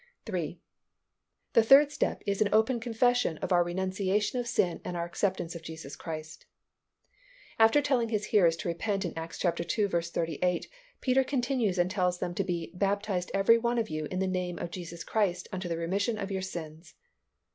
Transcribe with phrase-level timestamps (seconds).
[0.25, 0.59] 3.
[1.53, 5.53] The third step is an open confession of our renunciation of sin and our acceptance
[5.53, 6.47] of Jesus Christ.
[7.59, 9.51] After telling his hearers to repent in Acts ii.
[9.55, 10.67] 38,
[11.01, 14.57] Peter continues and tells them to be "baptized every one of you in the name
[14.57, 16.95] of Jesus Christ unto the remission of your sins."